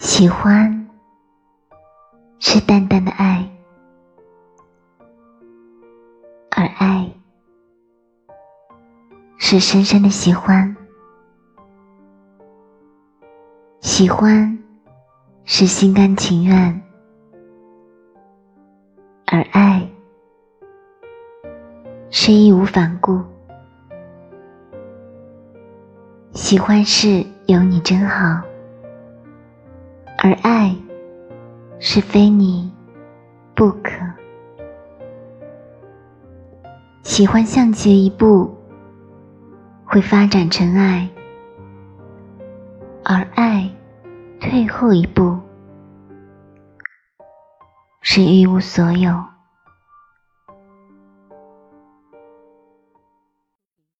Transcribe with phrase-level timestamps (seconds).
[0.00, 0.88] 喜欢
[2.38, 3.46] 是淡淡的爱，
[6.48, 7.06] 而爱
[9.36, 10.74] 是深深的喜欢。
[13.80, 14.58] 喜欢
[15.44, 16.82] 是心甘情愿，
[19.26, 19.86] 而爱
[22.08, 23.22] 是义无反顾。
[26.32, 28.42] 喜欢是有你真好，
[30.22, 30.76] 而爱
[31.78, 32.70] 是非你
[33.54, 33.90] 不可。
[37.02, 38.54] 喜欢向前一步，
[39.82, 41.08] 会发展成爱。
[43.02, 43.66] 而爱，
[44.38, 45.38] 退后一步，
[48.02, 49.24] 是一无所有。